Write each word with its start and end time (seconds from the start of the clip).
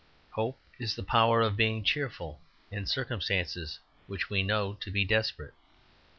Hope 0.31 0.57
is 0.79 0.95
the 0.95 1.03
power 1.03 1.41
of 1.43 1.55
being 1.55 1.83
cheerful 1.83 2.41
in 2.71 2.87
circumstances 2.87 3.77
which 4.07 4.31
we 4.31 4.41
know 4.41 4.73
to 4.73 4.89
be 4.89 5.05
desperate. 5.05 5.53